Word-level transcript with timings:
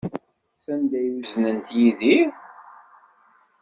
Sanda 0.63 0.95
ay 1.01 1.07
uznent 1.17 1.67
Yidir? 1.79 2.29